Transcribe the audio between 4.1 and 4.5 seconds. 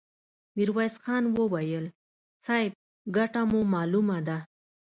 ده!